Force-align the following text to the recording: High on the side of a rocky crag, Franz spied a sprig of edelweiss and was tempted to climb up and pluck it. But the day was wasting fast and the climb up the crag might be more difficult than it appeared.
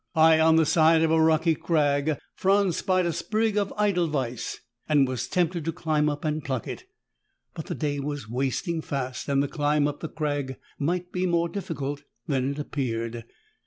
High 0.15 0.39
on 0.39 0.55
the 0.55 0.65
side 0.65 1.03
of 1.03 1.11
a 1.11 1.21
rocky 1.21 1.53
crag, 1.53 2.17
Franz 2.33 2.77
spied 2.77 3.05
a 3.05 3.13
sprig 3.13 3.55
of 3.55 3.71
edelweiss 3.77 4.59
and 4.89 5.07
was 5.07 5.27
tempted 5.27 5.63
to 5.65 5.71
climb 5.71 6.09
up 6.09 6.25
and 6.25 6.43
pluck 6.43 6.67
it. 6.67 6.85
But 7.53 7.67
the 7.67 7.75
day 7.75 7.99
was 7.99 8.27
wasting 8.27 8.81
fast 8.81 9.29
and 9.29 9.43
the 9.43 9.47
climb 9.47 9.87
up 9.87 9.99
the 9.99 10.09
crag 10.09 10.55
might 10.79 11.11
be 11.11 11.27
more 11.27 11.49
difficult 11.49 12.01
than 12.25 12.49
it 12.49 12.57
appeared. 12.57 13.25